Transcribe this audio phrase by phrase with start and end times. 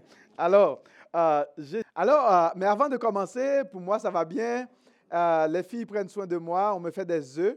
[0.38, 0.82] Alors,
[1.14, 1.44] euh,
[1.94, 4.68] alors euh, mais avant de commencer, pour moi, ça va bien.
[5.12, 6.74] Euh, les filles prennent soin de moi.
[6.74, 7.56] On me fait des œufs,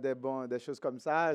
[0.00, 1.32] des, choses comme ça.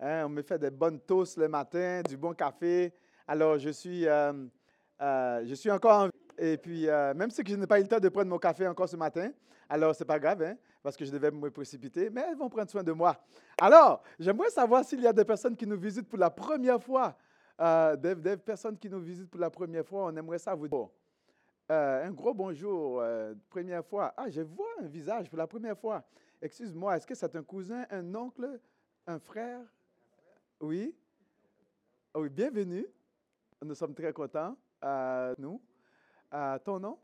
[0.00, 2.92] Hein, on me fait des bonnes toasts le matin, du bon café.
[3.28, 7.82] Alors, je suis, je suis encore en Et puis, même si je n'ai pas eu
[7.82, 9.30] le temps de prendre mon café encore ce matin,
[9.68, 12.70] alors c'est pas grave, hein, parce que je devais me précipiter, mais elles vont prendre
[12.70, 13.16] soin de moi.
[13.60, 17.16] Alors, j'aimerais savoir s'il y a des personnes qui nous visitent pour la première fois.
[17.60, 20.88] Euh, des, personnes qui nous visitent pour la première fois, on aimerait ça vous dire.
[21.70, 24.12] Euh, un gros bonjour, euh, première fois.
[24.16, 26.04] Ah, je vois un visage pour la première fois.
[26.40, 28.60] Excuse-moi, est-ce que c'est un cousin, un oncle,
[29.06, 29.60] un frère?
[30.60, 30.94] Oui?
[32.14, 32.86] Oui, bienvenue.
[33.64, 34.56] Nous sommes très contents.
[35.38, 35.60] nous.
[36.64, 36.98] ton nom?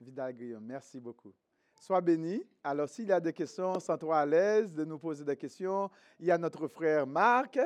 [0.00, 0.64] Vidal Guillaume.
[0.64, 1.34] Merci beaucoup.
[1.78, 2.42] Sois béni.
[2.64, 5.90] Alors, s'il y a des questions, sens-toi à l'aise de nous poser des questions.
[6.18, 7.58] Il y a notre frère Marc,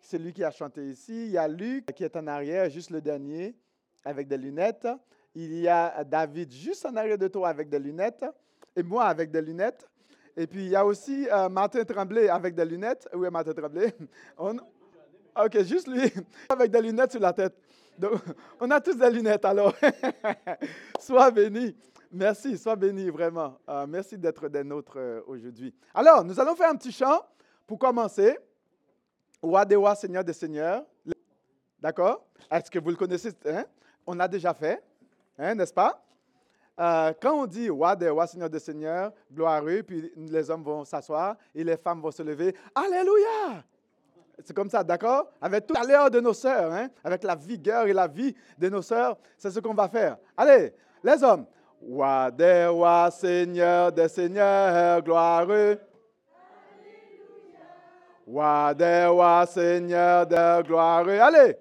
[0.00, 1.26] c'est lui qui a chanté ici.
[1.26, 3.56] Il y a Luc qui est en arrière, juste le dernier,
[4.04, 4.86] avec des lunettes.
[5.34, 8.24] Il y a David juste en arrière de toi avec des lunettes.
[8.76, 9.88] Et moi avec des lunettes.
[10.36, 13.08] Et puis, il y a aussi euh, Martin Tremblay avec des lunettes.
[13.14, 13.94] Où est Martin Tremblay?
[14.38, 16.12] OK, juste lui
[16.48, 17.54] avec des lunettes sur la tête.
[17.98, 18.20] Donc,
[18.60, 19.74] on a tous des lunettes alors.
[20.98, 21.74] Sois béni.
[22.16, 23.58] Merci, sois béni vraiment.
[23.68, 25.74] Euh, merci d'être des nôtres euh, aujourd'hui.
[25.92, 27.20] Alors, nous allons faire un petit chant
[27.66, 28.38] pour commencer.
[29.42, 30.84] Wadewa, Seigneur des Seigneurs.
[31.80, 32.24] D'accord?
[32.48, 33.64] Est-ce que vous le connaissez hein?
[34.06, 34.80] On l'a déjà fait,
[35.36, 36.00] hein, n'est-ce pas?
[36.78, 41.64] Euh, Quand on dit Wadewa, Seigneur des Seigneurs, glorieux, puis les hommes vont s'asseoir et
[41.64, 42.54] les femmes vont se lever.
[42.76, 43.64] Alléluia
[44.42, 45.30] c'est comme ça, d'accord?
[45.40, 46.88] Avec tout l'heure de nos sœurs, hein?
[47.04, 50.16] avec la vigueur et la vie de nos sœurs, c'est ce qu'on va faire.
[50.36, 51.46] Allez, les hommes,
[51.86, 55.78] Wa des wa, Seigneur des seigneurs, gloireux.
[58.26, 61.20] Wa des wa, Seigneur de gloireux.
[61.20, 61.56] Allez.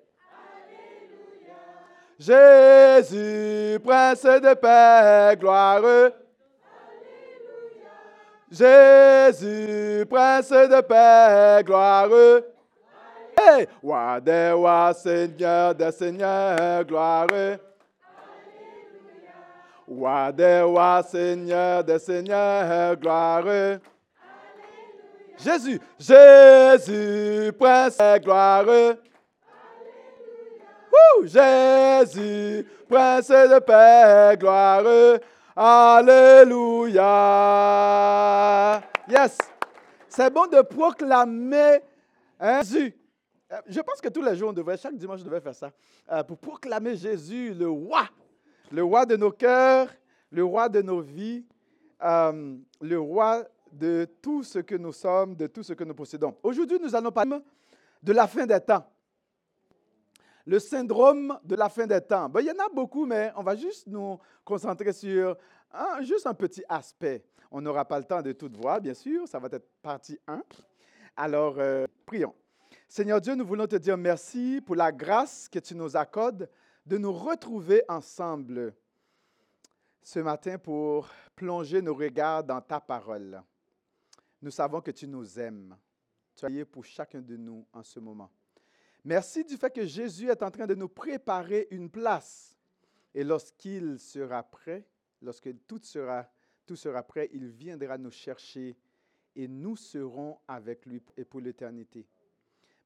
[2.18, 6.14] Jésus, prince de paix, gloireux.
[8.50, 12.46] Jésus, prince de paix, gloireux.
[13.38, 13.68] Hey!
[13.82, 14.54] Wa des
[14.96, 17.60] Seigneur des seigneurs, gloireux.
[19.88, 23.44] Wa des wa, Seigneur des seigneurs, gloire.
[25.38, 28.66] Jésus, Jésus, Prince, gloire.
[31.24, 35.20] Jésus, Prince de paix, gloire.
[35.56, 37.02] Alléluia.
[39.08, 39.38] Yes.
[40.08, 41.82] C'est bon de proclamer
[42.40, 42.96] Jésus.
[43.52, 45.72] Euh, je pense que tous les jours, on devrait, chaque dimanche, on devrait faire ça.
[46.12, 48.08] Euh, pour proclamer Jésus, le roi
[48.74, 49.88] le roi de nos cœurs,
[50.32, 51.46] le roi de nos vies,
[52.02, 56.36] euh, le roi de tout ce que nous sommes, de tout ce que nous possédons.
[56.42, 57.38] Aujourd'hui, nous allons parler
[58.02, 58.84] de la fin des temps.
[60.48, 62.32] Le syndrome de la fin des temps.
[62.40, 65.38] il y en a beaucoup, mais on va juste nous concentrer sur
[66.02, 67.24] juste un petit aspect.
[67.52, 69.28] On n'aura pas le temps de tout voir, bien sûr.
[69.28, 70.42] Ça va être partie 1.
[71.16, 72.34] Alors, euh, prions.
[72.90, 76.50] Seigneur Dieu, nous voulons te dire merci pour la grâce que tu nous accordes
[76.86, 78.76] de nous retrouver ensemble
[80.02, 83.42] ce matin pour plonger nos regards dans ta parole.
[84.42, 85.78] Nous savons que tu nous aimes.
[86.36, 88.30] Tu pour chacun de nous en ce moment.
[89.06, 92.58] Merci du fait que Jésus est en train de nous préparer une place.
[93.14, 94.86] Et lorsqu'il sera prêt,
[95.22, 96.28] lorsque tout sera,
[96.66, 98.76] tout sera prêt, il viendra nous chercher
[99.36, 102.08] et nous serons avec lui et pour l'éternité.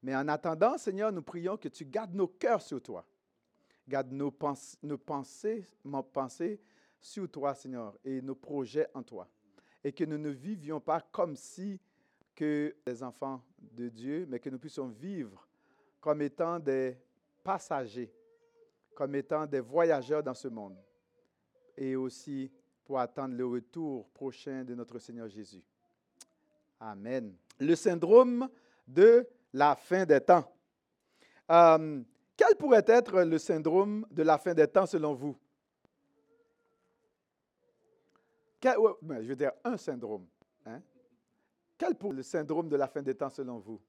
[0.02, 3.04] Mais en attendant, Seigneur, nous prions que tu gardes nos cœurs sur toi
[3.88, 4.32] Garde nos,
[4.82, 6.60] nos pensées, nos pensées
[7.00, 9.26] sur toi, Seigneur, et nos projets en toi.
[9.82, 11.80] Et que nous ne vivions pas comme si
[12.34, 15.48] que des enfants de Dieu, mais que nous puissions vivre
[16.00, 16.96] comme étant des
[17.42, 18.12] passagers,
[18.94, 20.76] comme étant des voyageurs dans ce monde.
[21.76, 22.52] Et aussi
[22.84, 25.62] pour attendre le retour prochain de notre Seigneur Jésus.
[26.80, 27.34] Amen.
[27.58, 28.48] Le syndrome
[28.86, 30.44] de la fin des temps.
[31.50, 32.02] Euh,
[32.38, 35.36] quel pourrait être le syndrome de la fin des temps selon vous?
[38.62, 40.24] Je veux dire un syndrome.
[40.64, 40.80] Hein?
[41.76, 43.80] Quel pourrait être le syndrome de la fin des temps selon vous?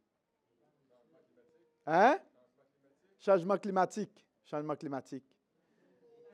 [1.86, 2.18] Hein?
[3.20, 4.26] Changement climatique.
[4.46, 5.26] Changement climatique.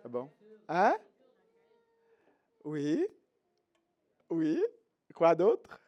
[0.06, 0.32] Ah bon?
[0.70, 0.96] Hein?
[2.64, 3.06] Oui.
[4.30, 4.64] Oui.
[5.14, 5.82] Quoi d'autre?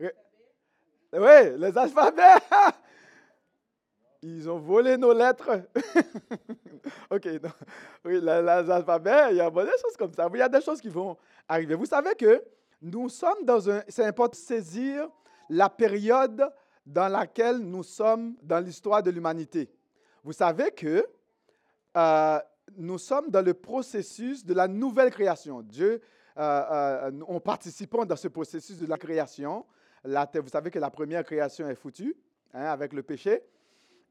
[0.00, 2.40] Oui, les alphabets.
[4.28, 5.50] Ils ont volé nos lettres.
[7.10, 7.28] OK.
[8.04, 10.28] Oui, l'alphabet, il y a des choses comme ça.
[10.32, 11.16] Il y a des choses qui vont
[11.48, 11.76] arriver.
[11.76, 12.42] Vous savez que
[12.82, 13.82] nous sommes dans un...
[13.88, 15.08] C'est important de saisir
[15.48, 16.52] la période
[16.84, 19.70] dans laquelle nous sommes dans l'histoire de l'humanité.
[20.24, 21.06] vous savez que
[21.96, 22.38] euh,
[22.76, 25.62] nous sommes dans le processus de la nouvelle création.
[25.62, 26.00] Dieu,
[26.36, 29.64] euh, en participant dans ce processus de la création,
[30.04, 32.16] vous savez que la première création est foutue
[32.52, 33.42] hein, avec le péché.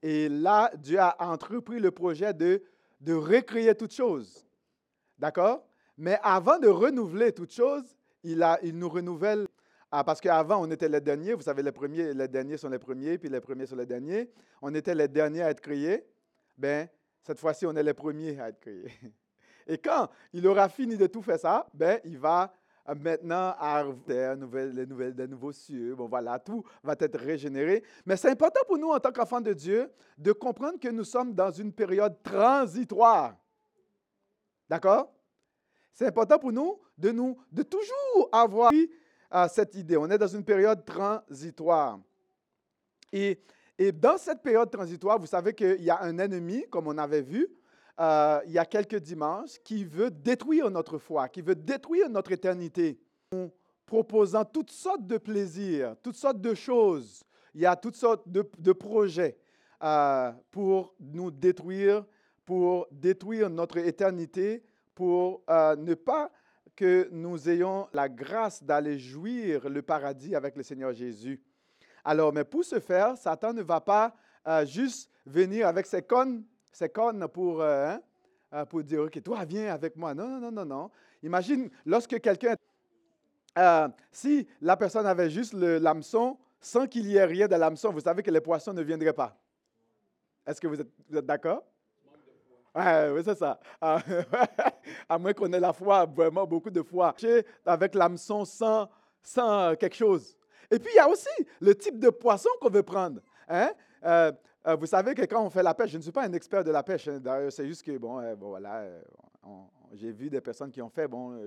[0.07, 2.61] Et là, Dieu a entrepris le projet de,
[3.01, 4.45] de recréer toutes choses.
[5.17, 5.67] D'accord?
[5.97, 9.47] Mais avant de renouveler toutes choses, il, a, il nous renouvelle.
[9.89, 11.33] Ah, parce qu'avant, on était les derniers.
[11.33, 14.29] Vous savez, les premiers, les derniers sont les premiers, puis les premiers sont les derniers.
[14.61, 16.05] On était les derniers à être créés.
[16.55, 16.87] Ben,
[17.23, 18.91] cette fois-ci, on est les premiers à être créés.
[19.65, 22.53] Et quand il aura fini de tout faire ça, ben, il va
[22.93, 25.95] maintenant à les nouvelles, des nouveaux cieux.
[25.95, 27.83] Bon, voilà, tout va être régénéré.
[28.05, 31.33] Mais c'est important pour nous, en tant qu'enfants de Dieu, de comprendre que nous sommes
[31.33, 33.35] dans une période transitoire.
[34.69, 35.11] D'accord?
[35.93, 39.97] C'est important pour nous de, nous, de toujours avoir euh, cette idée.
[39.97, 41.99] On est dans une période transitoire.
[43.11, 43.41] Et,
[43.77, 47.21] et dans cette période transitoire, vous savez qu'il y a un ennemi, comme on avait
[47.21, 47.47] vu,
[47.99, 52.31] euh, il y a quelques dimanches, qui veut détruire notre foi, qui veut détruire notre
[52.31, 52.99] éternité,
[53.31, 53.49] en
[53.85, 57.23] proposant toutes sortes de plaisirs, toutes sortes de choses.
[57.53, 59.37] Il y a toutes sortes de, projets
[59.81, 62.05] euh, pour nous détruire,
[62.43, 64.63] pour détruire notre éternité,
[64.93, 66.31] pour euh, ne pas
[66.75, 71.41] que nous ayons la grâce d'aller jouir le paradis avec le Seigneur Jésus.
[72.03, 74.13] Alors, mais pour ce faire, Satan ne va pas
[74.65, 76.43] juste venir avec ses connes
[76.75, 78.01] c'est cornes pour, euh, hein,
[78.53, 80.13] euh, pour dire, OK, toi, viens avec moi.
[80.13, 80.91] Non, non, non, non, non.
[81.23, 82.55] Imagine, lorsque quelqu'un,
[83.57, 87.91] euh, si la personne avait juste le l'hameçon, sans qu'il y ait rien de l'hameçon,
[87.91, 89.37] vous savez que les poissons ne viendraient pas.
[90.45, 91.63] Est-ce que vous êtes, d'accord?
[92.75, 93.57] oui, c'est ça.
[93.79, 93.99] Ah,
[95.07, 97.15] à moins qu'on ait la foi, vraiment beaucoup de foi.
[97.65, 98.89] Avec l'hameçon sans,
[99.23, 100.35] sans quelque chose.
[100.69, 101.29] Et puis, il y a aussi
[101.61, 103.21] le type de poisson qu'on veut prendre.
[103.47, 103.71] Hein?
[104.73, 106.71] Vous savez que quand on fait la pêche, je ne suis pas un expert de
[106.71, 107.07] la pêche.
[107.07, 107.19] Hein.
[107.19, 109.01] D'ailleurs, c'est juste que, bon, euh, bon voilà, euh,
[109.93, 111.07] j'ai vu des personnes qui ont fait.
[111.07, 111.39] Bon,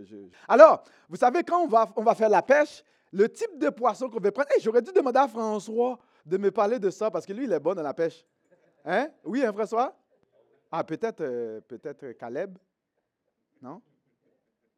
[0.47, 4.09] Alors, vous savez, quand on va, on va faire la pêche, le type de poisson
[4.09, 4.49] qu'on veut prendre.
[4.61, 7.61] J'aurais dû demander à François de me parler de ça parce que lui, il est
[7.61, 8.25] bon dans la pêche.
[8.85, 9.09] Hein?
[9.25, 9.97] Oui, hein, François?
[10.71, 11.25] Ah, peut-être
[11.67, 12.57] peut-être Caleb?
[13.61, 13.83] Non?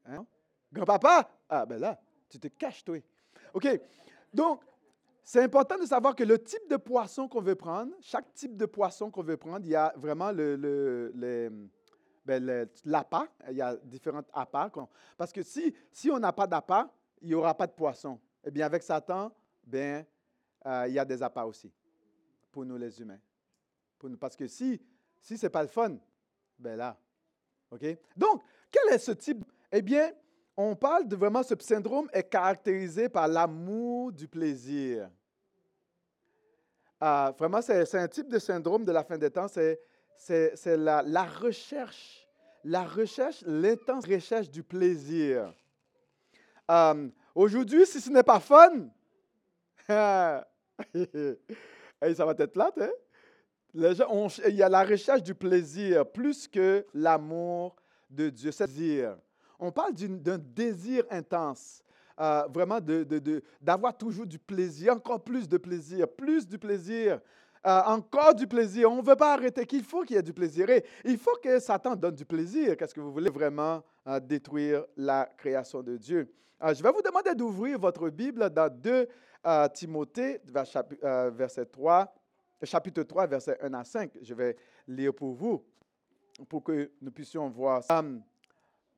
[0.07, 0.25] Hein?
[0.73, 1.29] Grand-papa?
[1.49, 2.97] Ah, ben là, tu te caches, toi.
[3.53, 3.69] OK.
[4.33, 4.63] Donc,
[5.25, 8.67] c'est important de savoir que le type de poisson qu'on veut prendre, chaque type de
[8.67, 11.69] poisson qu'on veut prendre, il y a vraiment le, le,
[12.25, 14.71] ben, l'appât, il y a différents appâts.
[15.17, 16.91] Parce que si, si on n'a pas d'appât,
[17.21, 18.19] il n'y aura pas de poisson.
[18.45, 19.33] Eh bien, avec Satan,
[19.65, 20.05] ben,
[20.67, 21.73] euh, il y a des appâts aussi
[22.51, 23.21] pour nous les humains.
[23.99, 24.81] Pour nous, parce que si,
[25.21, 25.97] si ce n'est pas le fun,
[26.59, 26.99] ben là,
[27.71, 27.85] OK?
[28.17, 29.45] Donc, quel est ce type?
[29.71, 30.13] Eh bien,
[30.61, 35.09] on parle de vraiment ce syndrome est caractérisé par l'amour du plaisir.
[37.01, 39.81] Ah, vraiment, c'est un type de syndrome de la fin des temps, c'est
[40.67, 42.29] la, recherche,
[42.63, 45.55] la recherche, l'intense recherche du plaisir.
[46.71, 48.91] Euh, aujourd'hui, si ce n'est pas fun,
[49.89, 50.45] ça
[52.03, 52.91] va être plate, hein?
[53.73, 57.77] il y a la recherche du plaisir plus que l'amour
[58.11, 58.53] de Dieu.
[58.53, 59.17] C'est dire
[59.61, 61.85] on parle d'un désir intense,
[62.19, 62.81] euh, vraiment
[63.61, 67.21] d'avoir de, toujours du plaisir, encore plus de plaisir, plus du plaisir,
[67.67, 68.91] euh, encore du plaisir.
[68.91, 70.69] On ne veut pas arrêter qu'il faut qu'il y ait du plaisir.
[70.71, 72.77] Et il faut que Satan donne du plaisir.
[72.77, 76.33] Qu'est-ce que vous voulez vraiment euh, détruire la création de Dieu?
[76.63, 79.09] je vais vous demander d'ouvrir votre Bible dans 2
[79.73, 82.15] Timothée, verset 3,
[82.65, 84.11] chapitre 3, verset 1 à 5.
[84.21, 84.55] Je vais
[84.87, 85.65] lire pour vous,
[86.51, 88.05] pour que nous puissions voir ça.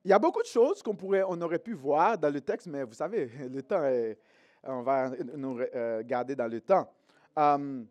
[0.05, 2.67] Il y a beaucoup de choses qu'on pourrait, on aurait pu voir dans le texte,
[2.67, 4.17] mais vous savez, le temps est,
[4.63, 6.91] on va nous euh, garder dans le temps.
[7.37, 7.87] Hum,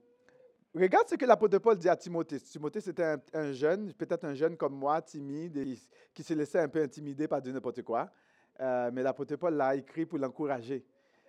[0.75, 2.39] regarde ce que l'apôtre Paul dit à Timothée.
[2.39, 5.79] Timothée, c'était un, jeune, peut-être un jeune comme moi, timide,
[6.13, 8.11] qui se laissait un peu intimider par du n'importe quoi.
[8.61, 10.85] Euh, mais l'apôtre Paul l'a écrit pour l'encourager.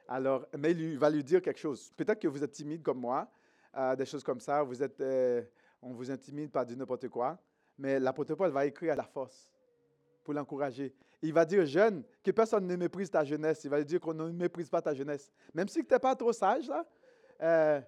[0.09, 1.93] Alors, mais il va lui dire quelque chose.
[1.95, 3.31] Peut-être que vous êtes timide comme moi,
[3.77, 4.61] euh, des choses comme ça.
[4.63, 5.01] Vous êtes,
[5.81, 7.37] on vous intimide par du n'importe quoi.
[7.77, 9.52] Mais l'apôtre Paul va écrire à la force
[10.24, 10.94] pour l'encourager.
[11.22, 13.63] Il va dire, jeune, que personne ne méprise ta jeunesse.
[13.63, 15.32] Il va dire qu'on ne méprise pas ta jeunesse.
[15.53, 16.86] Même si tu n'es pas trop sage, là,
[17.42, 17.82] euh,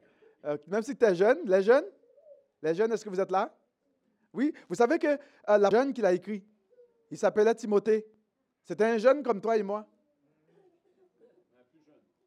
[0.46, 1.86] euh, même si tu es jeune, les jeunes,
[2.62, 3.54] les jeunes, est-ce que vous êtes là?
[4.34, 6.44] Oui, vous savez que euh, la jeune qu'il a écrit,
[7.12, 8.06] il s'appelait Timothée.
[8.64, 9.86] C'était un jeune comme toi et moi.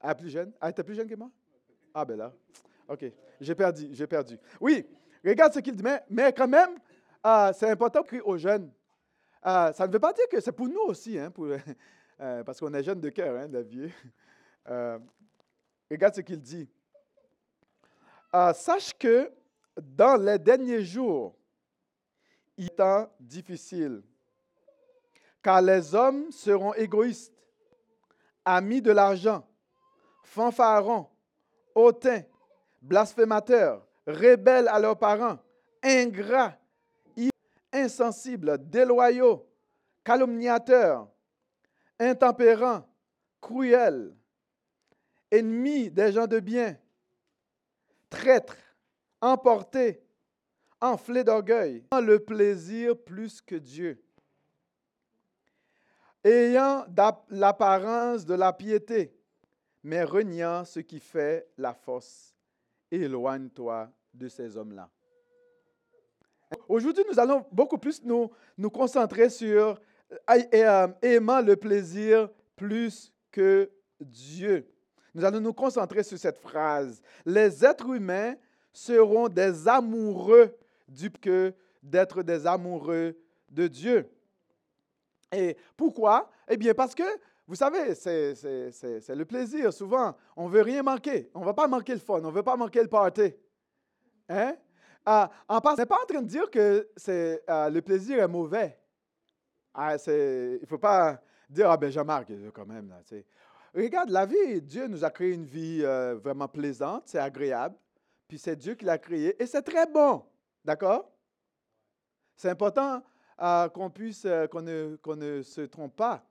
[0.01, 0.53] Ah, plus jeune.
[0.61, 1.31] Ah, tu es plus jeune que moi?
[1.93, 2.33] Ah, ben là.
[2.87, 3.05] OK.
[3.41, 4.39] J'ai perdu, j'ai perdu.
[4.61, 4.87] Oui,
[5.25, 5.83] regarde ce qu'il dit.
[5.83, 6.79] Mais, mais quand même,
[7.53, 8.71] c'est important d'écrire aux jeunes.
[9.47, 11.33] Euh, ça ne veut pas dire que c'est pour nous aussi, hein,
[12.21, 13.91] euh, parce qu'on est jeunes de cœur, hein, David.
[14.69, 14.99] Euh,
[15.91, 16.69] regarde ce qu'il dit.
[18.55, 19.33] sache que
[19.77, 21.35] dans les derniers jours,
[22.59, 24.03] Il temps difficile.
[25.41, 27.33] Car les hommes seront égoïstes,
[28.45, 29.47] amis de l'argent,
[30.25, 31.07] fanfarons,
[31.75, 32.23] hautains,
[32.83, 35.39] blasphémateurs, rebelles à leurs parents,
[35.83, 36.55] ingrats,
[37.89, 39.49] insensibles, déloyaux,
[40.05, 41.09] calomniateurs,
[41.99, 42.87] intempérants,
[43.41, 44.15] cruels,
[45.31, 46.77] ennemis des gens de bien,
[48.11, 48.57] traîtres,
[49.21, 50.03] emportés,
[50.81, 54.03] enflés d'orgueil, le plaisir plus que Dieu,
[56.23, 56.85] ayant
[57.31, 59.15] l'apparence de la piété,
[59.83, 62.35] mais reniant ce qui fait la force.
[62.91, 64.91] Éloigne-toi de ces hommes-là.
[66.69, 69.81] Aujourd'hui, nous allons beaucoup plus nous, nous concentrer sur
[70.31, 74.67] euh, euh, aimant le plaisir plus que Dieu.
[75.15, 77.03] Nous allons nous concentrer sur cette phrase.
[77.25, 78.35] Les êtres humains
[78.73, 80.55] seront des amoureux
[80.89, 81.53] du que
[81.83, 83.17] d'être des amoureux
[83.51, 84.09] de Dieu.
[85.33, 86.31] Et pourquoi?
[86.49, 87.03] Eh bien, parce que,
[87.47, 89.73] vous savez, c'est le plaisir.
[89.73, 91.31] Souvent, on ne veut rien manquer.
[91.35, 92.21] On ne va pas manquer le fun.
[92.23, 93.35] On ne veut pas manquer le party.
[94.29, 94.55] Hein?
[95.11, 98.79] Ah, en passant, n'est pas en train de dire que euh, le plaisir est mauvais.
[99.73, 102.95] Ah, il ne faut pas dire, ah ben Jean-Marc, quand même.
[103.75, 107.75] Regarde, la vie, Dieu nous a créé une vie euh, vraiment plaisante, c'est agréable.
[108.29, 110.27] Puis c'est Dieu qui l'a créé et c'est très bon.
[110.63, 111.11] D'accord?
[112.37, 113.03] C'est important
[113.41, 116.23] euh, qu'on euh, ne, se trompe pas.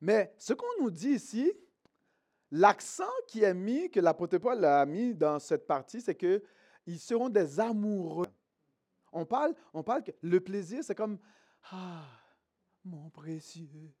[0.00, 1.52] Mais ce qu'on nous dit ici,
[2.52, 6.14] l'accent qui est mis, que l'apôtre Paul a mis dans cette partie, c'est
[6.82, 8.28] qu'ils seront des amoureux.
[9.12, 11.18] On parle, on parle que le plaisir, c'est comme,
[11.72, 12.04] ah,
[12.84, 13.92] mon précieux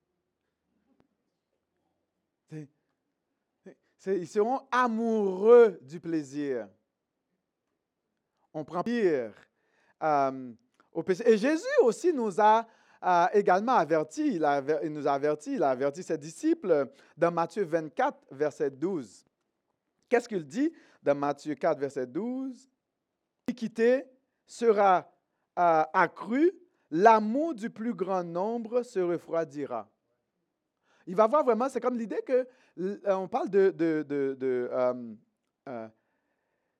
[4.06, 6.68] ils seront amoureux du plaisir.
[8.52, 9.32] On prend pire
[10.02, 10.52] euh.
[11.24, 12.66] Et Jésus aussi nous a
[13.04, 18.18] euh, également averti, il, nous a averti, il a averti ses disciples dans Matthieu 24,
[18.32, 19.24] verset 12.
[20.08, 20.72] Qu'est-ce qu'il dit?
[21.02, 22.68] Dans Matthieu 4, verset 12?
[23.48, 24.04] L'équité
[24.46, 25.10] sera
[25.58, 26.52] euh, accrue,
[26.90, 29.88] l'amour du plus grand nombre se refroidira.
[31.06, 32.46] Il va voir vraiment, c'est comme l'idée que
[32.78, 35.88] euh, on parle de, de, de, de, euh,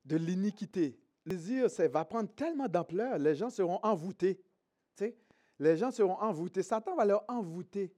[0.08, 0.98] l'iniquité.
[1.24, 4.40] Le désir, ça va prendre tellement d'ampleur, les gens seront envoûtés.
[5.58, 6.62] Les gens seront envoûtés.
[6.62, 7.92] Satan va leur envoûter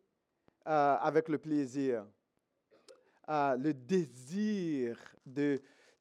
[0.65, 2.05] avec le plaisir,
[3.29, 5.61] le désir de,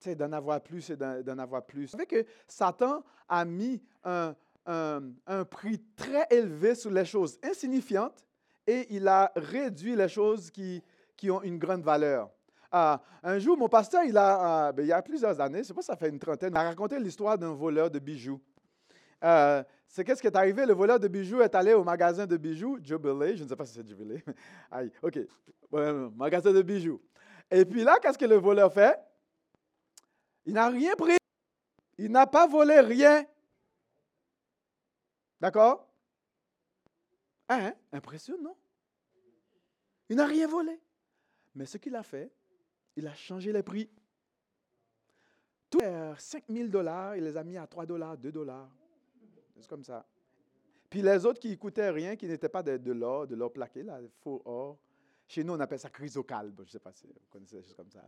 [0.10, 1.84] d'en avoir plus et d'en avoir plus.
[1.84, 8.26] Vous savez que Satan a mis un, un, prix très élevé sur les choses insignifiantes
[8.68, 10.84] et il a réduit les choses qui,
[11.18, 12.30] qui ont une grande valeur.
[12.72, 15.64] Ah, un jour, mon pasteur, il, a, ah, ben, il y a plusieurs années, je
[15.64, 18.40] sais pas, ça fait une trentaine, il a raconté l'histoire d'un voleur de bijoux.
[19.24, 20.66] Euh, c'est qu'est-ce qui est arrivé?
[20.66, 23.66] Le voleur de bijoux est allé au magasin de bijoux, Jubilee, je ne sais pas
[23.66, 24.24] si c'est Jubilee.
[24.72, 25.20] Aïe, OK.
[26.16, 27.02] magasin de bijoux.
[27.50, 28.98] Et puis là, qu'est-ce que le voleur fait?
[30.46, 31.18] Il n'a rien pris.
[31.98, 33.26] Il n'a pas volé rien.
[35.40, 35.88] D'accord?
[37.50, 37.74] Hein?
[37.92, 38.58] Impressionnant.
[40.10, 40.80] Il n'a rien volé.
[41.56, 42.32] Mais ce qu'il a fait,
[42.96, 43.90] il a changé les prix.
[45.70, 48.70] Tout 5 000 dollars, il les a mis à 3 dollars, 2 dollars.
[49.60, 50.06] C'est comme ça.
[50.90, 53.84] Puis les autres qui ne coûtaient rien, qui n'étaient pas de, l'or, de l'or plaqué,
[53.84, 54.78] là, faux or.
[55.28, 56.58] Chez nous, on appelle ça chrysocalbe.
[56.58, 58.04] Je ne sais pas si vous connaissez des choses comme ça.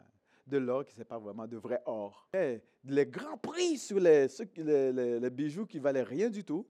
[0.46, 2.28] De l'or qui n'est pas vraiment de vrai or.
[2.34, 6.68] Et les grands prix sur les, les, bijoux qui valaient rien du tout,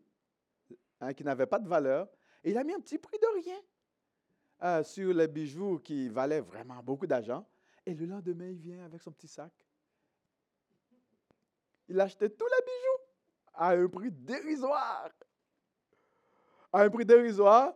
[1.01, 2.07] hein, qui n'avaient pas de valeur.
[2.43, 3.59] Il a mis un petit prix de rien.
[4.63, 7.45] Euh, sur les bijoux qui valaient vraiment beaucoup d'argent.
[7.85, 9.51] Et le lendemain, il vient avec son petit sac.
[11.89, 13.03] Il achetait tous les bijoux
[13.53, 15.09] à un prix dérisoire.
[16.71, 17.75] À un prix dérisoire.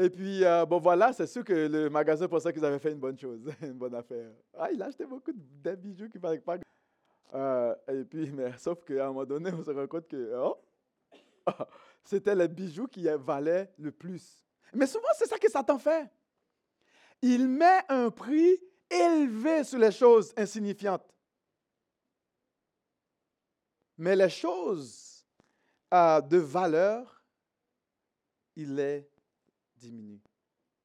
[0.00, 3.00] Et puis, euh, bon, voilà, c'est sûr que le magasin pensait qu'ils avaient fait une
[3.00, 4.30] bonne chose, une bonne affaire.
[4.56, 6.56] Ah, il a acheté beaucoup de bijoux qui ne valaient pas.
[7.34, 10.56] Euh, et puis, mais sauf qu'à un moment donné, on se rend compte que oh,
[12.04, 14.44] c'était les bijoux qui valaient le plus.
[14.72, 16.08] Mais souvent, c'est ça que Satan fait
[17.22, 21.12] il met un prix élevé sur les choses insignifiantes.
[23.96, 25.26] Mais les choses
[25.92, 27.22] euh, de valeur,
[28.54, 29.08] il les
[29.78, 30.20] diminue.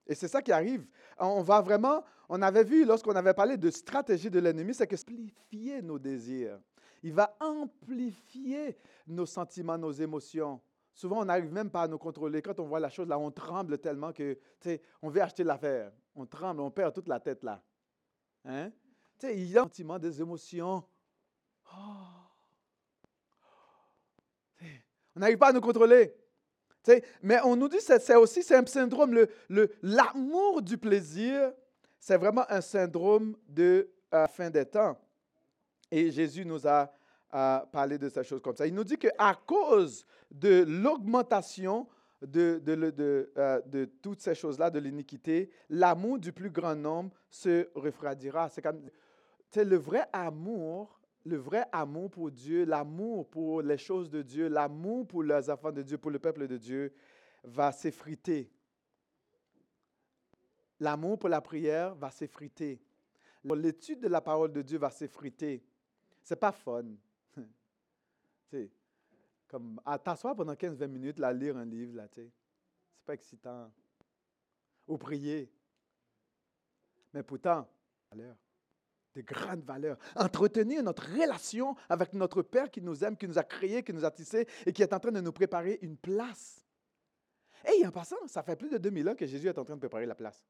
[0.05, 0.85] Et c'est ça qui arrive.
[1.17, 4.95] On va vraiment, on avait vu lorsqu'on avait parlé de stratégie de l'ennemi, c'est que
[4.95, 6.59] amplifier nos désirs.
[7.01, 10.61] Il va amplifier nos sentiments, nos émotions.
[10.93, 12.41] Souvent, on n'arrive même pas à nous contrôler.
[12.41, 15.43] Quand on voit la chose là, on tremble tellement que, tu sais, on veut acheter
[15.43, 15.91] l'affaire.
[16.15, 17.61] On tremble, on perd toute la tête là.
[18.45, 18.71] Hein?
[19.19, 20.83] Tu sais, il y a un sentiment des émotions.
[21.73, 22.23] Oh.
[25.15, 26.13] On n'arrive pas à nous contrôler.
[27.21, 31.51] Mais on nous dit que c'est aussi un syndrome, l'amour le, l'amour du plaisir,
[31.99, 34.97] c'est vraiment un syndrome de euh, fin des temps.
[35.91, 36.91] Et Jésus nous a
[37.71, 38.67] parlé de ces choses comme ça.
[38.67, 41.87] Il nous dit qu'à cause de l'augmentation
[42.21, 47.67] de, de, euh, de, toutes ces choses-là, de l'iniquité, l'amour du plus grand nombre se
[47.75, 48.49] refroidira.
[48.49, 48.81] C'est comme,
[49.55, 55.07] le vrai amour, le vrai amour pour Dieu, l'amour pour les choses de Dieu, l'amour
[55.07, 56.93] pour les enfants de Dieu, pour le peuple de Dieu,
[57.43, 58.51] va s'effriter.
[60.79, 62.81] L'amour pour la prière va s'effriter.
[63.43, 65.63] L'étude de la parole de Dieu va s'effriter.
[66.21, 66.85] C'est pas fun.
[69.47, 72.29] comme t'asseoir pendant 15-20 minutes, là, lire un livre, là, tu.
[72.97, 73.71] C'est pas excitant.
[74.87, 75.49] Ou prier.
[77.13, 77.67] Mais pourtant,
[78.09, 78.35] valeurs,
[79.15, 79.97] de grandes valeurs.
[80.15, 84.05] Entretenir notre relation avec notre Père qui nous aime, qui nous a créés, qui nous
[84.05, 86.65] a tissés et qui est en train de nous préparer une place.
[87.63, 89.79] Hey, en passant, ça fait plus de 2000 ans que Jésus est en train de
[89.79, 90.43] préparer la place.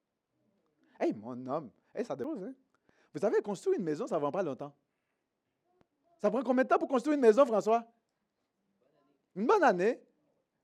[0.99, 2.53] Hey, mon homme, hey, ça dépose, hein?
[3.13, 4.73] Vous savez, construire une maison, ça ne va pas longtemps.
[6.19, 7.85] Ça prend combien de temps pour construire une maison, François?
[9.35, 10.01] Une bonne année.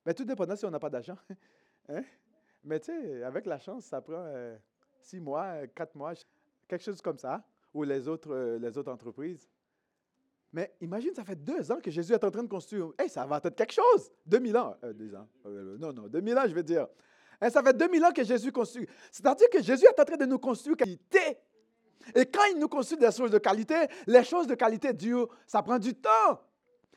[0.05, 1.17] Mais tout dépendant si on n'a pas d'argent.
[1.91, 2.03] Hein?
[2.63, 4.55] Mais tu sais, avec la chance, ça prend euh,
[4.99, 6.13] six mois, euh, quatre mois,
[6.67, 9.47] quelque chose comme ça, ou les autres, euh, les autres entreprises.
[10.51, 12.91] Mais imagine, ça fait deux ans que Jésus est en train de construire.
[12.97, 14.11] Hey, ça va être quelque chose.
[14.25, 14.75] 2000 ans.
[14.95, 15.27] deux ans.
[15.45, 16.87] non, non, 2000 ans, je veux dire.
[17.49, 18.87] Ça fait 2000 ans que Jésus construit.
[19.11, 21.37] C'est-à-dire que Jésus est en train de nous construire qualité.
[22.15, 23.75] Et quand il nous construit des choses de qualité,
[24.07, 26.41] les choses de qualité, Dieu, ça prend du temps.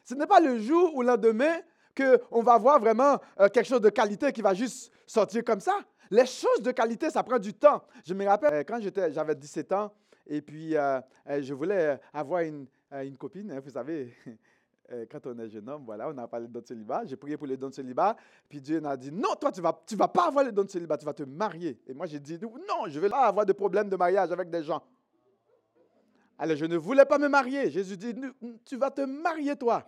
[0.05, 1.61] Ce n'est pas le jour ou le lendemain
[1.97, 5.79] qu'on va voir vraiment euh, quelque chose de qualité qui va juste sortir comme ça.
[6.11, 7.83] Les choses de qualité, ça prend du temps.
[8.05, 9.93] Je me rappelle euh, quand j'avais 17 ans
[10.27, 11.01] et puis euh,
[11.41, 12.67] je voulais avoir une,
[13.19, 14.15] copine, hein, vous savez.
[15.11, 17.07] quand on est jeune homme, voilà, on a parlé de don de célibat.
[17.07, 18.15] J'ai prié pour les dons de célibat.
[18.47, 20.65] Puis Dieu m'a dit Non, toi, tu ne vas, tu vas pas avoir les dons
[20.65, 21.81] de célibat, tu vas te marier.
[21.87, 24.51] Et moi, j'ai dit Non, je ne vais pas avoir de problème de mariage avec
[24.51, 24.83] des gens.
[26.43, 27.71] Alors, je ne voulais pas me marier.
[27.71, 28.15] Jésus dit,
[28.65, 29.87] tu vas te marier toi.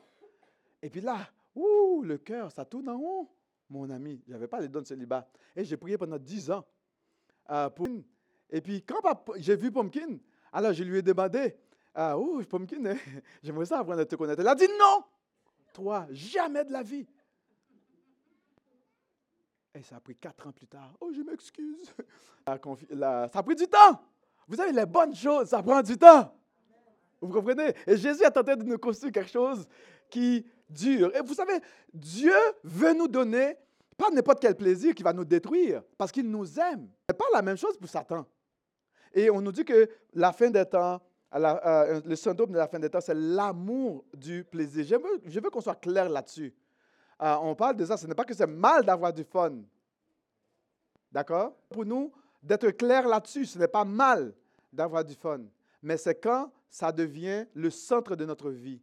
[0.81, 3.29] Et puis là, ouh, le cœur, ça tourne en haut,
[3.69, 4.23] mon ami.
[4.27, 5.29] Je n'avais pas les dons de célibat.
[5.57, 6.65] Et j'ai prié pendant dix ans.
[7.51, 7.89] Euh, pour...
[8.51, 9.01] Et puis, quand
[9.37, 10.19] j'ai vu Pumpkin,
[10.53, 11.57] alors je lui ai demandé,
[11.95, 12.97] ah, oh, Pumpkin, hein,
[13.43, 14.41] j'aimerais ça apprendre à te connaître.
[14.41, 15.05] Elle a dit non,
[15.73, 17.07] toi, jamais de la vie.
[19.75, 20.95] Et ça a pris quatre ans plus tard.
[21.01, 21.93] Oh, je m'excuse.
[22.47, 22.53] Ça
[23.33, 24.01] a pris du temps.
[24.47, 26.31] Vous savez, les bonnes choses, ça prend du temps.
[27.21, 27.73] Vous comprenez?
[27.87, 29.67] Et Jésus en train de nous construire quelque chose
[30.11, 31.11] qui dure.
[31.17, 31.59] Et vous savez,
[31.93, 33.57] Dieu veut nous donner
[33.97, 36.91] pas n'importe quel plaisir qui va nous détruire, parce qu'il nous aime.
[37.09, 38.27] Ce n'est pas la même chose pour Satan.
[39.15, 41.01] Et on nous dit que la fin des temps,
[41.33, 44.85] le syndrome de la fin des temps, c'est l'amour du plaisir.
[44.85, 46.53] Je veux, je veux qu'on soit clair là-dessus.
[47.23, 49.63] Euh, on parle de ça, ce n'est pas que c'est mal d'avoir du fun.
[51.13, 51.55] D'accord?
[51.71, 54.35] Pour nous, d'être clair là-dessus, ce n'est pas mal
[54.73, 55.43] d'avoir du fun.
[55.81, 58.83] Mais c'est quand ça devient le centre de notre vie.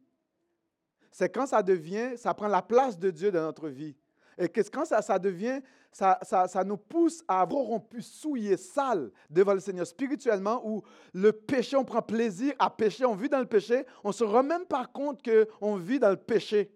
[1.12, 3.98] C'est quand ça devient, ça prend la place de Dieu dans notre vie.
[4.38, 9.12] Et que quand ça, devient, ça, ça, ça, nous pousse à avoir rompu, souillé, sale
[9.30, 10.82] devant le Seigneur spirituellement, où
[11.13, 14.24] le péché, on prend plaisir à pécher, on vit dans le péché, on ne se
[14.24, 16.72] rend même pas compte qu'on vit dans le péché.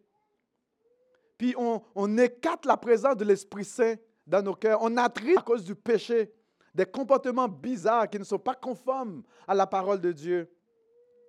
[1.37, 5.41] Puis on, on écarte la présence de l'Esprit Saint dans nos cœurs, on attriste à
[5.41, 6.33] cause du péché,
[6.73, 10.49] des comportements bizarres qui ne sont pas conformes à la parole de Dieu.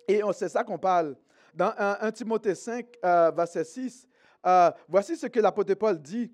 [0.07, 1.15] Et c'est ça qu'on parle.
[1.53, 4.07] Dans 1, Timothée 5, euh, verset 6,
[4.47, 6.31] euh, voici ce que l'apôtre Paul dit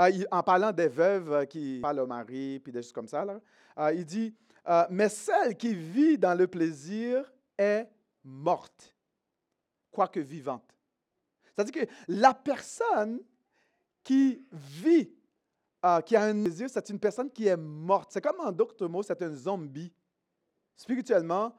[0.00, 3.24] euh, en parlant des veuves qui parlent au mari, puis des choses comme ça.
[3.92, 4.34] Il dit,
[4.90, 7.88] mais celle qui vit dans le plaisir est
[8.24, 8.94] morte,
[9.90, 10.74] quoique vivante.
[11.54, 13.20] C'est-à-dire que la personne
[14.02, 15.12] qui vit,
[16.06, 18.10] qui a un plaisir, c'est une personne qui est morte.
[18.12, 19.92] C'est comme en d'autres mots, c'est un zombie.
[20.76, 21.54] Spirituellement,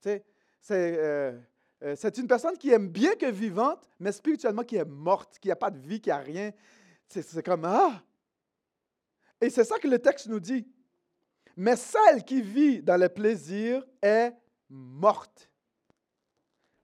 [0.00, 0.22] tu
[0.60, 1.47] sais,
[1.82, 5.48] euh, c'est une personne qui aime bien que vivante, mais spirituellement qui est morte, qui
[5.48, 6.50] n'a pas de vie, qui n'a rien.
[7.08, 8.02] C'est comme Ah!
[9.40, 10.66] Et c'est ça que le texte nous dit.
[11.56, 14.32] Mais celle qui vit dans le plaisir est
[14.68, 15.50] morte,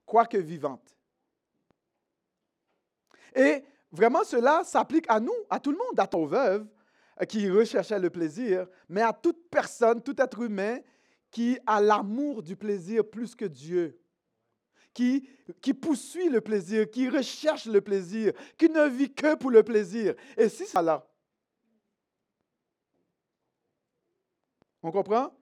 [0.07, 0.97] quoique vivante.
[3.35, 6.67] Et vraiment, cela s'applique à nous, à tout le monde, à ton veuve
[7.21, 10.79] euh, qui recherchait le plaisir, mais à toute personne, tout être humain
[11.31, 14.01] qui a l'amour du plaisir plus que Dieu,
[14.95, 15.29] qui,
[15.61, 20.15] qui poursuit le plaisir, qui recherche le plaisir, qui ne vit que pour le plaisir.
[20.37, 21.05] Et si c'est là,
[24.83, 25.35] on comprend?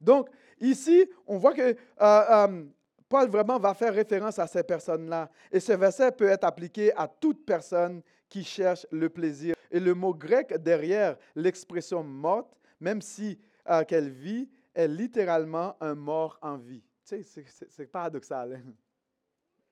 [0.00, 0.28] Donc,
[0.60, 2.64] ici, on voit que euh, euh,
[3.08, 5.30] Paul vraiment va faire référence à ces personnes-là.
[5.50, 9.54] Et ce verset peut être appliqué à toute personne qui cherche le plaisir.
[9.70, 15.94] Et le mot grec derrière l'expression morte, même si euh, qu'elle vit, est littéralement un
[15.94, 16.82] mort en vie.
[17.04, 18.54] Tu sais, c'est paradoxal.
[18.54, 18.72] Hein?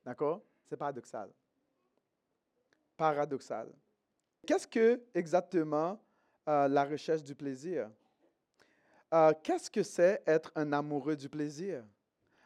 [0.05, 0.43] D'accord?
[0.69, 1.31] C'est paradoxal.
[2.97, 3.73] Paradoxal.
[4.47, 6.01] Qu'est-ce que exactement
[6.49, 7.91] euh, la recherche du plaisir?
[9.13, 11.85] Euh, qu'est-ce que c'est être un amoureux du plaisir?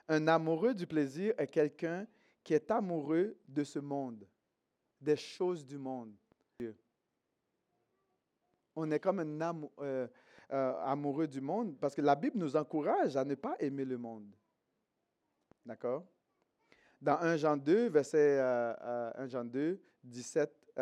[0.08, 2.06] Un amoureux du plaisir est quelqu'un
[2.42, 4.26] qui est amoureux de ce monde,
[5.00, 6.12] des choses du monde.
[8.74, 10.08] On est comme un euh,
[10.50, 14.34] amoureux du monde parce que la Bible nous encourage à ne pas aimer le monde.
[15.64, 16.04] D'accord?
[17.02, 20.72] Dans 1 Jean 2, verset 1 Jean 2, 17,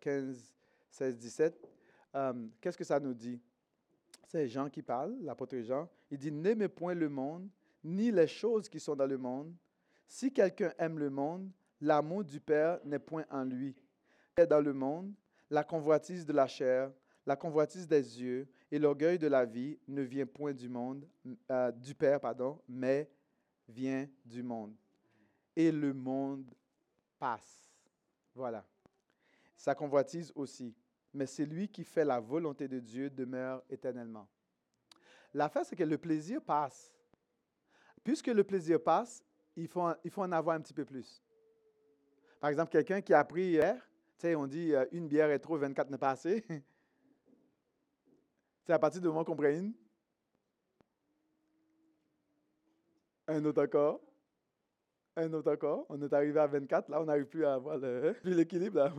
[0.00, 0.54] 15,
[0.90, 1.68] 16, 17,
[2.60, 3.40] qu'est-ce que ça nous dit?
[4.26, 5.88] C'est Jean qui parle, l'apôtre Jean.
[6.10, 7.48] Il dit, n'aimez point le monde,
[7.82, 9.50] ni les choses qui sont dans le monde.
[10.06, 13.74] Si quelqu'un aime le monde, l'amour du Père n'est point en lui.
[14.50, 15.14] Dans le monde,
[15.48, 16.92] la convoitise de la chair,
[17.24, 21.08] la convoitise des yeux et l'orgueil de la vie ne vient point du monde,
[21.50, 23.08] euh, du Père, pardon, mais
[23.66, 24.74] vient du monde.
[25.56, 26.54] Et le monde
[27.18, 27.72] passe.
[28.34, 28.64] Voilà.
[29.56, 30.76] Sa convoitise aussi
[31.16, 34.28] mais celui qui fait la volonté de Dieu demeure éternellement.
[35.32, 36.92] L'affaire, c'est que le plaisir passe.
[38.04, 39.24] Puisque le plaisir passe,
[39.56, 41.22] il faut, il faut en avoir un petit peu plus.
[42.38, 43.76] Par exemple, quelqu'un qui a pris hier,
[44.18, 46.44] tu sais, on dit euh, une bière est trop, 24 n'est pas assez.
[48.64, 49.72] C'est à partir du moment qu'on prend une.
[53.28, 54.00] Un autre encore.
[55.16, 55.86] Un autre encore.
[55.88, 56.90] On est arrivé à 24.
[56.90, 57.78] Là, on n'arrive plus à avoir
[58.24, 58.90] l'équilibre.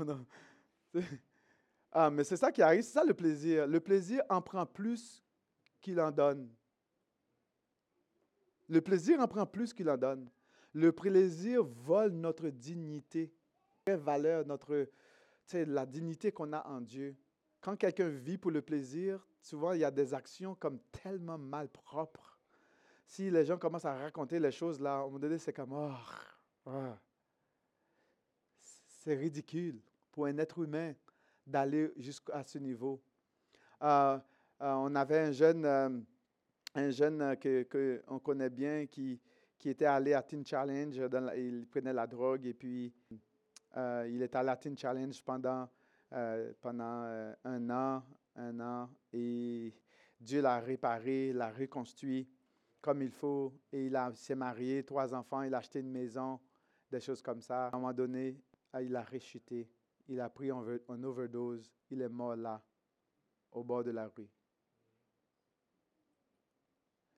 [1.90, 3.66] Ah, mais c'est ça qui arrive, c'est ça le plaisir.
[3.66, 5.24] Le plaisir en prend plus
[5.82, 6.50] qu'il en donne.
[8.68, 10.30] Le plaisir en prend plus qu'il en donne.
[10.74, 13.34] Le plaisir vole notre dignité,
[13.88, 14.88] valeur, notre,
[15.54, 17.16] la dignité qu'on a en Dieu.
[17.62, 22.27] Quand quelqu'un vit pour le plaisir, souvent il y a des actions comme tellement malpropres.
[23.08, 25.72] Si les gens commencent à raconter les choses là, à un moment donné, c'est comme,
[25.72, 25.92] oh,
[26.66, 26.98] ah.
[29.00, 30.94] c'est ridicule pour un être humain
[31.46, 33.02] d'aller jusqu'à ce niveau.
[33.82, 34.20] Euh,
[34.62, 35.90] euh, on avait un jeune, euh,
[36.76, 39.22] un jeune que, qu'on connaît bien qui,
[39.58, 41.00] qui était allé à Teen Challenge.
[41.38, 42.94] il prenait la drogue et puis
[43.76, 45.70] il était allé à Teen Challenge pendant,
[46.62, 48.04] pendant un an,
[48.36, 48.90] un an.
[49.14, 49.74] Et
[50.20, 52.28] Dieu l'a réparé, l'a reconstruit
[52.82, 53.54] comme il faut.
[53.72, 56.40] Et il s'est marié, trois enfants, il a acheté une maison,
[56.92, 57.68] des choses comme ça.
[57.68, 58.36] À un moment donné,
[58.80, 59.70] il a rechuté
[60.08, 62.62] il a pris un overdose, il est mort là,
[63.52, 64.30] au bord de la rue.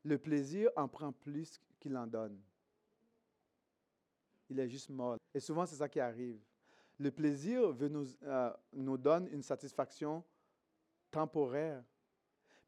[0.03, 2.41] Le plaisir en prend plus qu'il en donne.
[4.49, 5.17] Il est juste mort.
[5.33, 6.39] Et souvent, c'est ça qui arrive.
[6.97, 10.23] Le plaisir veut nous, euh, nous donne une satisfaction
[11.11, 11.83] temporaire.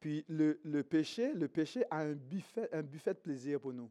[0.02, 3.90] Puis le, péché, le péché a un buffet, un buffet de plaisir pour nous.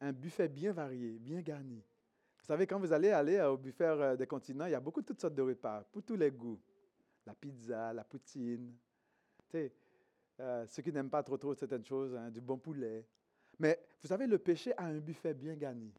[0.00, 1.76] Un buffet bien varié, bien garni.
[1.76, 5.00] Vous savez, quand vous allez aller au buffet euh, des continents, il y a beaucoup
[5.00, 6.60] de toutes sortes de repas, pour tous les goûts.
[7.24, 8.74] La pizza, la poutine.
[9.48, 9.70] Tu
[10.40, 13.06] euh, ceux qui n'aiment pas trop trop certaines choses, hein, du bon poulet.
[13.60, 15.92] Mais vous savez, le péché a un buffet bien gagné.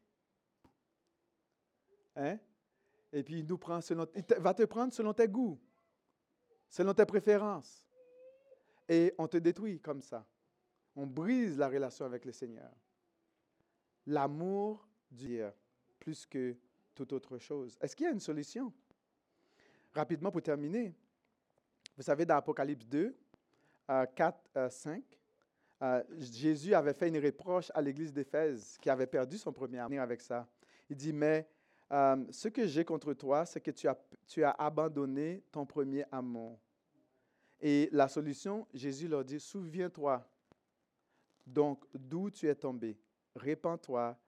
[2.16, 2.38] Hein?
[3.10, 5.58] Et puis il nous prend selon, il va te prendre selon tes goûts,
[6.68, 7.82] selon tes préférences.
[8.88, 10.26] Et on te détruit comme ça.
[10.94, 12.70] On brise la relation avec le Seigneur.
[14.06, 15.40] L'amour du
[15.98, 16.56] plus que
[16.94, 17.76] toute autre chose.
[17.80, 18.72] Est-ce qu'il y a une solution?
[19.94, 20.92] Rapidement pour terminer,
[21.96, 23.14] vous savez, dans Apocalypse 2,
[24.14, 25.02] 4, 5,
[26.18, 30.20] Jésus avait fait une reproche à l'église d'Éphèse qui avait perdu son premier amour avec
[30.20, 30.48] ça.
[30.88, 31.48] Il dit, mais
[31.90, 36.04] euh, ce que j'ai contre toi, c'est que tu as, tu as abandonné ton premier
[36.10, 36.58] amour.
[37.62, 40.28] Et la solution, Jésus leur dit, souviens-toi
[41.46, 42.98] donc d'où tu es tombé,
[43.34, 44.18] répands-toi,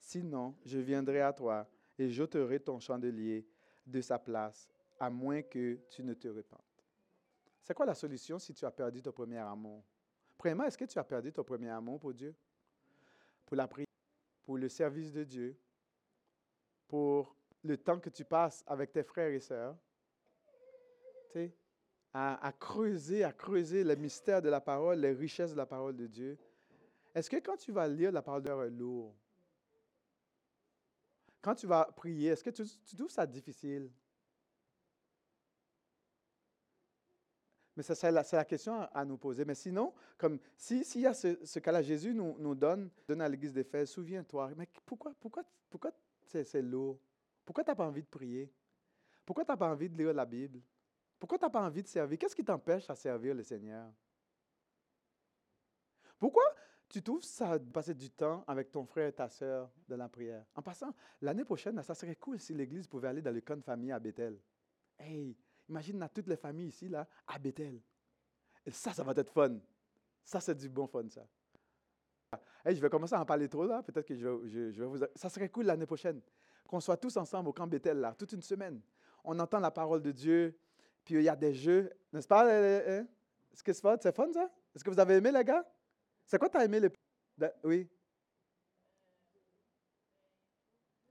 [0.00, 1.66] Sinon, je viendrai à toi
[1.98, 3.46] et j'ôterai ton chandelier
[3.86, 4.68] de sa place,
[5.00, 6.60] à moins que tu ne te repentes.
[7.62, 9.82] C'est quoi la solution si tu as perdu ton premier amour?
[10.36, 12.34] Premièrement, est-ce que tu as perdu ton premier amour pour Dieu?
[13.46, 13.86] Pour la prière,
[14.42, 15.56] pour le service de Dieu,
[16.86, 19.76] pour le temps que tu passes avec tes frères et sœurs,
[21.28, 21.54] tu sais,
[22.14, 26.06] à, creuser, à creuser le mystère de la parole, les richesses de la parole de
[26.06, 26.38] Dieu.
[27.12, 29.12] Est-ce que quand tu vas lire la parole Dieu, lourd?
[31.42, 32.62] Quand tu vas prier, est-ce que tu,
[32.96, 33.90] trouves ça difficile?
[37.76, 39.44] Mais c'est la, question à, nous poser.
[39.44, 43.22] Mais sinon, comme s'il si y a ce, ce cas-là, Jésus nous, nous, donne, donne
[43.22, 45.90] à l'église d'Éphèse, souviens-toi, mais pourquoi, pourquoi, pourquoi
[46.24, 46.96] c'est lourd?
[47.44, 48.48] Pourquoi tu n'as pas envie de prier?
[49.26, 50.60] Pourquoi tu n'as pas envie de lire la Bible?
[51.18, 52.18] Pourquoi tu n'as pas envie de servir?
[52.18, 53.90] Qu'est-ce qui t'empêche à servir le Seigneur?
[56.18, 56.44] Pourquoi
[56.88, 60.08] tu trouves ça de passer du temps avec ton frère et ta soeur de la
[60.08, 60.44] prière?
[60.54, 63.64] En passant, l'année prochaine, ça serait cool si l'Église pouvait aller dans le camp de
[63.64, 64.38] famille à Bethel.
[64.98, 65.36] Hey,
[65.68, 67.80] imagine toutes les familles ici, là, à Bethel.
[68.64, 69.58] Et ça, ça va être fun.
[70.22, 71.26] Ça, c'est du bon fun, ça.
[72.64, 73.82] Hey, je vais commencer à en parler trop, là.
[73.82, 74.98] Peut-être que je, je, vais vous...
[75.14, 76.20] Ça serait cool l'année prochaine
[76.66, 78.80] qu'on soit tous ensemble au camp Bethel, là, toute une semaine.
[79.22, 80.58] On entend la parole de Dieu,
[81.04, 82.50] puis il y a des jeux, n'est-ce pas?
[82.50, 83.96] Est-ce que c'est fun?
[84.00, 84.50] C'est fun, ça?
[84.74, 85.64] Est-ce que vous avez aimé, les gars?
[86.26, 86.90] C'est quoi tu as aimé le...
[87.62, 87.88] Oui?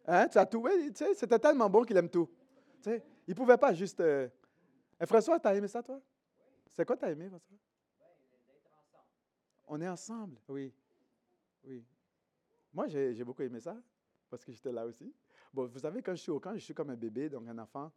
[0.05, 0.27] Hein?
[0.27, 0.59] Tu as tout?
[0.59, 2.29] Oui, tu sais, c'était tellement bon qu'il aime tout.
[2.81, 3.99] Tu sais, il ne pouvait pas juste...
[3.99, 4.27] Euh...
[5.05, 6.01] François, tu as aimé ça, toi?
[6.67, 7.57] C'est quoi tu as aimé, François?
[9.67, 10.73] On est ensemble, oui.
[11.63, 11.85] Oui.
[12.73, 13.77] Moi, j'ai beaucoup aimé ça,
[14.29, 15.13] parce que j'étais là aussi.
[15.53, 17.57] Bon, vous savez, quand je suis au camp, je suis comme un bébé, donc un
[17.59, 17.91] enfant.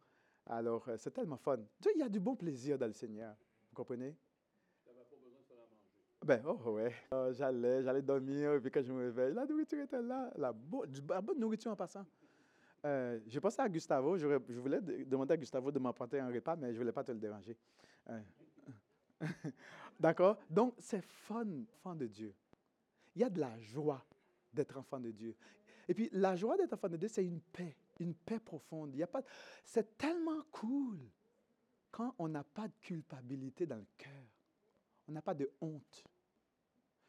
[0.49, 1.57] Alors, euh, c'est tellement fun.
[1.93, 3.35] Il y a du bon plaisir dans le Seigneur.
[3.69, 4.15] Vous comprenez?
[6.25, 6.93] Ben, oh, ouais.
[7.11, 10.31] Oh, j'allais, j'allais dormir, et puis quand je me réveille, la nourriture était là.
[10.37, 12.05] La, bonne nourriture en passant.
[12.85, 14.17] Euh, j'ai pensé à Gustavo.
[14.17, 14.25] Je
[14.59, 17.19] voulais demander à Gustavo de m'apporter un repas, mais je ne voulais pas te le
[17.19, 17.55] déranger.
[18.09, 18.19] Euh,
[19.99, 20.37] d'accord?
[20.49, 21.45] Donc, c'est fun,
[21.83, 22.33] fun de Dieu.
[23.15, 24.03] Il y a de la joie
[24.53, 25.35] d'être enfant de Dieu.
[25.87, 28.93] Et puis, la joie d'être enfant de Dieu, c'est une paix, une paix profonde.
[28.93, 29.23] Il y a pas,
[29.65, 30.99] c'est tellement cool
[31.91, 34.11] quand on n'a pas de culpabilité dans le cœur.
[35.07, 36.03] On n'a pas de honte.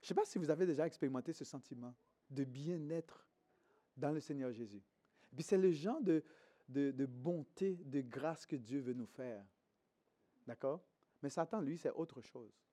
[0.01, 1.94] Je ne sais pas si vous avez déjà expérimenté ce sentiment
[2.31, 3.27] de bien-être
[3.96, 4.83] dans le Seigneur Jésus.
[5.35, 6.24] Puis, c'est le genre de,
[6.68, 9.44] de, de bonté, de grâce que Dieu veut nous faire.
[10.46, 10.81] D'accord?
[11.22, 12.68] Mais Satan, lui, c'est autre chose.